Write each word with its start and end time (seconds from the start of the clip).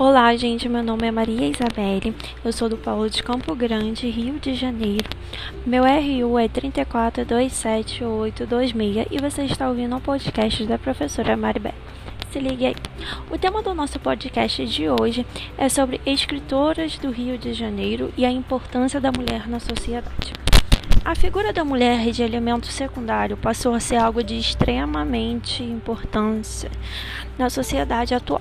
Olá, 0.00 0.34
gente. 0.34 0.66
Meu 0.66 0.82
nome 0.82 1.06
é 1.06 1.10
Maria 1.10 1.46
Isabelle. 1.46 2.16
Eu 2.42 2.50
sou 2.54 2.70
do 2.70 2.78
Paulo 2.78 3.10
de 3.10 3.22
Campo 3.22 3.54
Grande, 3.54 4.08
Rio 4.08 4.40
de 4.40 4.54
Janeiro. 4.54 5.10
Meu 5.66 5.84
RU 5.84 6.38
é 6.38 6.48
34278826 6.48 9.08
e 9.10 9.18
você 9.18 9.42
está 9.42 9.68
ouvindo 9.68 9.94
um 9.94 10.00
podcast 10.00 10.64
da 10.64 10.78
professora 10.78 11.36
Maribel. 11.36 11.74
Se 12.30 12.38
ligue 12.38 12.64
aí. 12.64 12.74
O 13.30 13.36
tema 13.36 13.62
do 13.62 13.74
nosso 13.74 14.00
podcast 14.00 14.64
de 14.64 14.88
hoje 14.88 15.26
é 15.58 15.68
sobre 15.68 16.00
escritoras 16.06 16.96
do 16.96 17.10
Rio 17.10 17.36
de 17.36 17.52
Janeiro 17.52 18.10
e 18.16 18.24
a 18.24 18.32
importância 18.32 19.02
da 19.02 19.12
mulher 19.12 19.46
na 19.46 19.60
sociedade. 19.60 20.32
A 21.04 21.14
figura 21.14 21.52
da 21.52 21.62
mulher 21.62 22.10
de 22.10 22.22
elemento 22.22 22.68
secundário 22.68 23.36
passou 23.36 23.74
a 23.74 23.80
ser 23.80 23.96
algo 23.96 24.24
de 24.24 24.38
extremamente 24.38 25.62
importância 25.62 26.70
na 27.38 27.50
sociedade 27.50 28.14
atual 28.14 28.40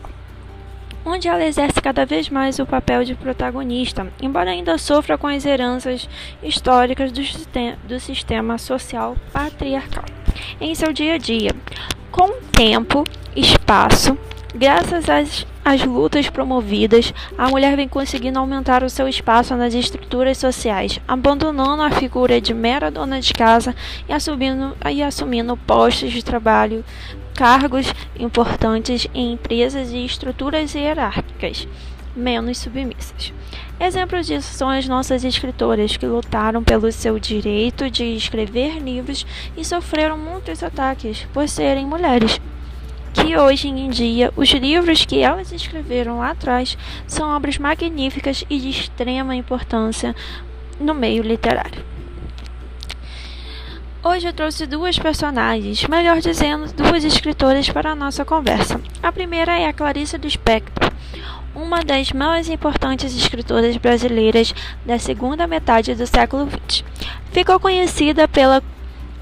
onde 1.05 1.27
ela 1.27 1.44
exerce 1.44 1.81
cada 1.81 2.05
vez 2.05 2.30
mais 2.30 2.59
o 2.59 2.66
papel 2.66 3.03
de 3.03 3.16
protagonista, 3.16 4.08
embora 4.21 4.52
ainda 4.52 4.77
sofra 4.77 5.17
com 5.17 5.27
as 5.27 5.45
heranças 5.45 6.09
históricas 6.41 7.12
do, 7.12 7.23
sistema, 7.23 7.77
do 7.88 7.99
sistema 7.99 8.58
social 8.58 9.16
patriarcal 9.31 10.05
em 10.59 10.75
seu 10.75 10.91
dia 10.94 11.16
a 11.16 11.17
dia. 11.17 11.52
Com 12.12 12.41
tempo, 12.52 13.03
espaço, 13.35 14.17
graças 14.53 15.09
às, 15.09 15.45
às 15.70 15.86
lutas 15.86 16.28
promovidas, 16.28 17.14
a 17.38 17.48
mulher 17.48 17.76
vem 17.76 17.88
conseguindo 17.88 18.40
aumentar 18.40 18.84
o 18.84 18.90
seu 18.90 19.08
espaço 19.08 19.55
nas 19.55 19.76
estruturas 19.76 20.40
sociais, 20.40 21.00
abandonando 21.08 21.84
a 21.84 21.92
figura 21.92 22.42
de 22.42 22.55
mera 22.55 22.90
dona 22.90 23.22
de 23.22 23.32
casa 23.32 23.76
e 24.08 24.12
assumindo, 24.12 24.76
e 24.92 25.04
assumindo 25.04 25.55
postos 25.55 26.12
de 26.12 26.26
trabalho 26.26 26.84
cargos 27.36 27.94
importantes 28.20 29.08
em 29.14 29.34
empresas 29.34 29.92
e 29.92 30.03
estruturas 30.03 30.73
hierárquicas 30.73 31.67
menos 32.16 32.58
submissas. 32.58 33.31
Exemplos 33.80 34.25
disso 34.25 34.52
são 34.52 34.70
as 34.70 34.88
nossas 34.88 35.23
escritoras 35.23 35.95
que 35.95 36.08
lutaram 36.08 36.64
pelo 36.64 36.92
seu 36.92 37.20
direito 37.20 37.92
de 37.92 38.06
escrever 38.16 38.80
livros 38.80 39.23
e 39.56 39.64
sofreram 39.64 40.17
muitos 40.17 40.64
ataques 40.64 41.28
por 41.31 41.47
serem 41.47 41.86
mulheres. 41.86 42.42
Que 43.22 43.38
hoje 43.38 43.67
em 43.67 43.89
dia 43.89 44.31
os 44.36 44.50
livros 44.50 45.06
que 45.06 45.20
elas 45.20 45.52
escreveram 45.52 46.20
lá 46.20 46.31
atrás 46.31 46.78
são 47.06 47.30
obras 47.36 47.58
magníficas 47.58 48.44
e 48.50 48.59
de 48.59 48.70
extrema 48.70 49.36
importância 49.36 50.16
no 50.80 50.94
meio 50.94 51.22
literário. 51.22 51.84
Hoje 54.02 54.28
eu 54.28 54.34
trouxe 54.34 54.66
duas 54.66 54.97
personagens, 54.97 55.86
melhor 55.88 56.22
dizendo, 56.22 56.72
duas 56.73 57.03
escritoras 57.03 57.70
para 57.70 57.92
a 57.92 57.95
nossa 57.95 58.23
conversa. 58.23 58.80
A 59.03 59.12
primeira 59.12 59.59
é 59.59 59.67
a 59.67 59.73
Clarice 59.73 60.17
Lispector, 60.17 60.90
uma 61.53 61.84
das 61.84 62.14
mais 62.14 62.47
importantes 62.47 63.14
escritoras 63.14 63.75
brasileiras 63.75 64.56
da 64.86 64.97
segunda 64.97 65.45
metade 65.45 65.94
do 65.95 66.08
século 66.08 66.47
XX. 66.50 66.86
Ficou 67.31 67.59
conhecida 67.59 68.25
pela 68.28 68.64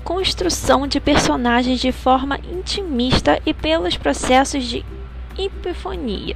construção 0.07 0.87
de 0.87 1.01
personagens 1.01 1.81
de 1.81 1.91
forma 1.91 2.39
intimista 2.49 3.41
e 3.45 3.53
pelos 3.53 3.97
processos 3.97 4.63
de 4.63 4.85
epifonia 5.37 6.33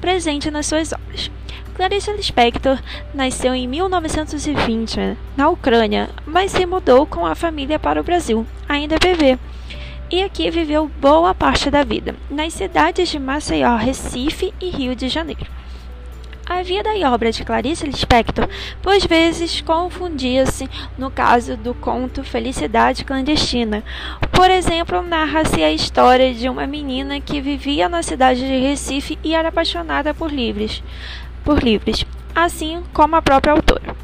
presente 0.00 0.52
nas 0.52 0.66
suas 0.66 0.92
obras. 0.92 1.28
Clarice 1.74 2.12
Lispector 2.12 2.78
nasceu 3.12 3.56
em 3.56 3.66
1920 3.66 5.18
na 5.36 5.48
Ucrânia, 5.48 6.10
mas 6.24 6.52
se 6.52 6.64
mudou 6.64 7.04
com 7.04 7.26
a 7.26 7.34
família 7.34 7.76
para 7.76 8.00
o 8.00 8.04
Brasil, 8.04 8.46
ainda 8.68 9.00
bebê. 9.00 9.36
E 10.08 10.22
aqui 10.22 10.48
viveu 10.48 10.88
boa 11.00 11.34
parte 11.34 11.72
da 11.72 11.82
vida, 11.82 12.14
nas 12.30 12.54
cidades 12.54 13.08
de 13.08 13.18
Maceió, 13.18 13.74
Recife 13.74 14.54
e 14.60 14.70
Rio 14.70 14.94
de 14.94 15.08
Janeiro. 15.08 15.50
A 16.54 16.62
vida 16.62 16.94
e 16.94 17.02
obra 17.02 17.32
de 17.32 17.42
Clarice 17.44 17.86
Lispector, 17.86 18.46
por 18.82 19.00
vezes, 19.08 19.62
confundia-se 19.62 20.68
no 20.98 21.10
caso 21.10 21.56
do 21.56 21.72
conto 21.72 22.22
Felicidade 22.22 23.06
Clandestina. 23.06 23.82
Por 24.30 24.50
exemplo, 24.50 25.00
narra-se 25.00 25.62
a 25.62 25.72
história 25.72 26.34
de 26.34 26.50
uma 26.50 26.66
menina 26.66 27.18
que 27.22 27.40
vivia 27.40 27.88
na 27.88 28.02
cidade 28.02 28.40
de 28.40 28.60
Recife 28.60 29.18
e 29.24 29.34
era 29.34 29.48
apaixonada 29.48 30.12
por 30.12 30.30
livros 30.30 30.82
por 31.42 31.62
livros, 31.62 32.04
assim 32.34 32.82
como 32.92 33.16
a 33.16 33.22
própria 33.22 33.54
autora. 33.54 33.96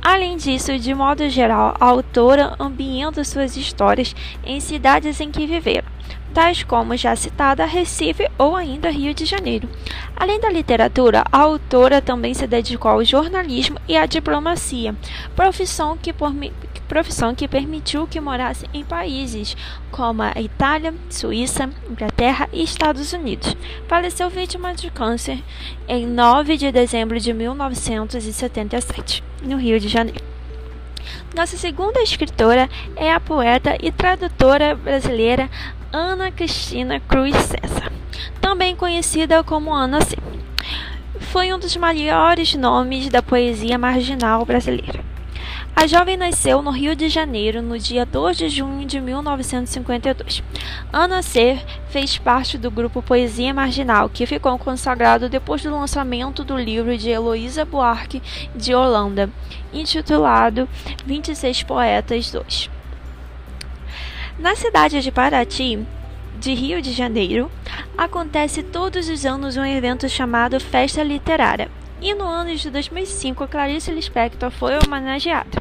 Além 0.00 0.38
disso, 0.38 0.78
de 0.78 0.94
modo 0.94 1.28
geral, 1.28 1.76
a 1.78 1.84
autora 1.84 2.54
ambienta 2.58 3.22
suas 3.22 3.54
histórias 3.54 4.16
em 4.44 4.60
cidades 4.60 5.20
em 5.20 5.30
que 5.30 5.46
viveram, 5.46 5.88
tais 6.36 6.62
como 6.62 6.94
já 6.98 7.16
citada 7.16 7.64
Recife 7.64 8.28
ou 8.36 8.54
ainda 8.54 8.90
Rio 8.90 9.14
de 9.14 9.24
Janeiro. 9.24 9.66
Além 10.14 10.38
da 10.38 10.50
literatura, 10.50 11.24
a 11.32 11.38
autora 11.38 12.02
também 12.02 12.34
se 12.34 12.46
dedicou 12.46 12.90
ao 12.90 13.02
jornalismo 13.02 13.78
e 13.88 13.96
à 13.96 14.04
diplomacia, 14.04 14.94
profissão 15.34 15.96
que, 15.96 16.12
por, 16.12 16.30
profissão 16.86 17.34
que 17.34 17.48
permitiu 17.48 18.06
que 18.06 18.20
morasse 18.20 18.68
em 18.74 18.84
países 18.84 19.56
como 19.90 20.20
a 20.20 20.34
Itália, 20.38 20.92
Suíça, 21.08 21.70
Inglaterra 21.90 22.50
e 22.52 22.62
Estados 22.62 23.14
Unidos. 23.14 23.56
Faleceu 23.88 24.28
vítima 24.28 24.74
de 24.74 24.90
câncer 24.90 25.42
em 25.88 26.06
9 26.06 26.58
de 26.58 26.70
dezembro 26.70 27.18
de 27.18 27.32
1977, 27.32 29.24
no 29.42 29.56
Rio 29.56 29.80
de 29.80 29.88
Janeiro. 29.88 30.36
Nossa 31.34 31.56
segunda 31.56 32.02
escritora 32.02 32.68
é 32.96 33.12
a 33.12 33.20
poeta 33.20 33.76
e 33.80 33.90
tradutora 33.92 34.74
brasileira 34.74 35.48
Ana 35.98 36.30
Cristina 36.30 37.00
Cruz 37.00 37.34
César, 37.34 37.90
também 38.38 38.76
conhecida 38.76 39.42
como 39.42 39.72
Ana 39.72 40.02
C. 40.02 40.14
Foi 41.18 41.50
um 41.54 41.58
dos 41.58 41.74
maiores 41.74 42.54
nomes 42.54 43.08
da 43.08 43.22
poesia 43.22 43.78
marginal 43.78 44.44
brasileira. 44.44 45.02
A 45.74 45.86
jovem 45.86 46.18
nasceu 46.18 46.60
no 46.60 46.70
Rio 46.70 46.94
de 46.94 47.08
Janeiro 47.08 47.62
no 47.62 47.78
dia 47.78 48.04
2 48.04 48.36
de 48.36 48.50
junho 48.50 48.84
de 48.84 49.00
1952. 49.00 50.42
Ana 50.92 51.22
C. 51.22 51.58
fez 51.88 52.18
parte 52.18 52.58
do 52.58 52.70
grupo 52.70 53.00
Poesia 53.00 53.54
Marginal, 53.54 54.10
que 54.10 54.26
ficou 54.26 54.58
consagrado 54.58 55.30
depois 55.30 55.62
do 55.62 55.70
lançamento 55.70 56.44
do 56.44 56.58
livro 56.58 56.94
de 56.98 57.08
Heloísa 57.08 57.64
Buarque 57.64 58.22
de 58.54 58.74
Holanda, 58.74 59.30
intitulado 59.72 60.68
26 61.06 61.62
Poetas 61.62 62.30
2. 62.30 62.75
Na 64.38 64.54
cidade 64.54 65.00
de 65.00 65.10
Paraty, 65.10 65.78
de 66.38 66.52
Rio 66.52 66.82
de 66.82 66.92
Janeiro, 66.92 67.50
acontece 67.96 68.62
todos 68.62 69.08
os 69.08 69.24
anos 69.24 69.56
um 69.56 69.64
evento 69.64 70.06
chamado 70.10 70.60
Festa 70.60 71.02
Literária, 71.02 71.70
e 72.02 72.12
no 72.12 72.24
ano 72.24 72.54
de 72.54 72.70
2005, 72.70 73.48
Clarice 73.48 73.90
Lispector 73.90 74.50
foi 74.50 74.74
homenageada. 74.76 75.58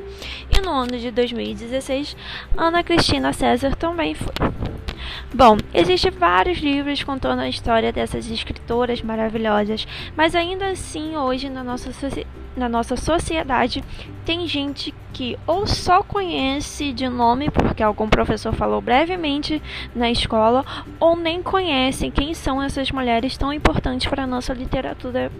E 0.51 0.59
no 0.59 0.71
ano 0.71 0.97
de 0.97 1.09
2016, 1.09 2.17
Ana 2.57 2.83
Cristina 2.83 3.31
César 3.31 3.73
também 3.77 4.13
foi. 4.13 4.33
Bom, 5.33 5.55
existem 5.73 6.11
vários 6.11 6.57
livros 6.57 7.01
contando 7.01 7.39
a 7.39 7.47
história 7.47 7.93
dessas 7.93 8.29
escritoras 8.29 9.01
maravilhosas, 9.01 9.87
mas 10.17 10.35
ainda 10.35 10.67
assim, 10.67 11.15
hoje 11.15 11.49
na 11.49 11.63
nossa, 11.63 11.91
na 12.55 12.69
nossa 12.69 12.95
sociedade, 12.95 13.83
tem 14.25 14.47
gente 14.47 14.93
que 15.13 15.37
ou 15.45 15.65
só 15.65 16.03
conhece 16.03 16.91
de 16.91 17.07
nome, 17.07 17.49
porque 17.49 17.83
algum 17.83 18.09
professor 18.09 18.53
falou 18.53 18.81
brevemente 18.81 19.61
na 19.95 20.09
escola, 20.09 20.65
ou 20.99 21.15
nem 21.15 21.41
conhecem 21.41 22.11
quem 22.11 22.33
são 22.33 22.61
essas 22.61 22.91
mulheres 22.91 23.37
tão 23.37 23.53
importantes 23.53 24.07
para 24.07 24.23
a 24.23 24.27
nossa 24.27 24.53
literatura 24.53 25.31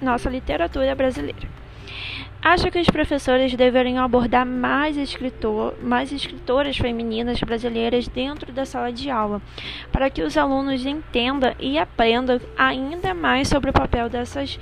nossa 0.00 0.30
literatura 0.30 0.94
brasileira. 0.94 1.48
Acho 2.40 2.70
que 2.70 2.78
os 2.78 2.88
professores 2.88 3.54
deveriam 3.56 4.02
abordar 4.02 4.46
mais, 4.46 4.96
escritor, 4.96 5.74
mais 5.82 6.12
escritoras 6.12 6.76
femininas 6.76 7.40
brasileiras 7.40 8.06
dentro 8.06 8.52
da 8.52 8.64
sala 8.64 8.92
de 8.92 9.10
aula, 9.10 9.42
para 9.90 10.08
que 10.08 10.22
os 10.22 10.36
alunos 10.36 10.86
entendam 10.86 11.52
e 11.58 11.76
aprendam 11.78 12.40
ainda 12.56 13.12
mais 13.12 13.48
sobre 13.48 13.70
o 13.70 13.72
papel 13.72 14.08
dessas, 14.08 14.58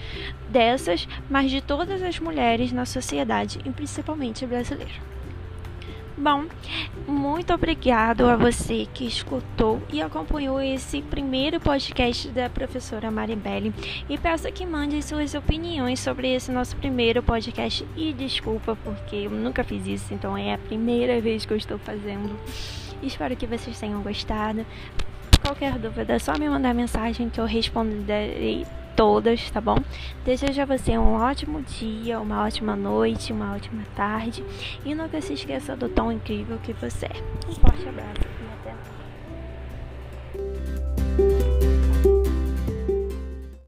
dessas, 0.48 1.06
mas 1.28 1.50
de 1.50 1.60
todas 1.60 2.02
as 2.02 2.18
mulheres 2.18 2.72
na 2.72 2.86
sociedade, 2.86 3.60
e 3.64 3.70
principalmente 3.70 4.46
brasileira. 4.46 5.15
Bom, 6.18 6.46
muito 7.06 7.52
obrigado 7.52 8.26
a 8.26 8.36
você 8.36 8.88
que 8.94 9.06
escutou 9.06 9.82
e 9.92 10.00
acompanhou 10.00 10.58
esse 10.58 11.02
primeiro 11.02 11.60
podcast 11.60 12.28
da 12.28 12.48
professora 12.48 13.10
Maribelle 13.10 13.74
e 14.08 14.16
peço 14.16 14.50
que 14.50 14.64
mande 14.64 15.02
suas 15.02 15.34
opiniões 15.34 16.00
sobre 16.00 16.34
esse 16.34 16.50
nosso 16.50 16.74
primeiro 16.76 17.22
podcast 17.22 17.86
e 17.94 18.14
desculpa 18.14 18.74
porque 18.82 19.16
eu 19.16 19.30
nunca 19.30 19.62
fiz 19.62 19.86
isso, 19.86 20.14
então 20.14 20.38
é 20.38 20.54
a 20.54 20.58
primeira 20.58 21.20
vez 21.20 21.44
que 21.44 21.52
eu 21.52 21.56
estou 21.58 21.78
fazendo. 21.78 22.34
Espero 23.02 23.36
que 23.36 23.46
vocês 23.46 23.78
tenham 23.78 24.00
gostado. 24.00 24.64
Qualquer 25.42 25.78
dúvida 25.78 26.14
é 26.14 26.18
só 26.18 26.38
me 26.38 26.48
mandar 26.48 26.72
mensagem 26.72 27.28
que 27.28 27.38
eu 27.38 27.44
responderei 27.44 28.64
todas, 28.96 29.50
tá 29.50 29.60
bom? 29.60 29.76
Desejo 30.24 30.62
a 30.62 30.64
você 30.64 30.96
um 30.98 31.14
ótimo 31.14 31.62
dia, 31.62 32.18
uma 32.18 32.44
ótima 32.44 32.74
noite, 32.74 33.32
uma 33.32 33.54
ótima 33.54 33.82
tarde 33.94 34.42
e 34.84 34.94
nunca 34.94 35.20
se 35.20 35.34
esqueça 35.34 35.76
do 35.76 35.88
tão 35.88 36.10
incrível 36.10 36.58
que 36.58 36.72
você 36.72 37.06
é. 37.06 37.48
Um 37.48 37.54
forte 37.54 37.86
abraço. 37.86 38.45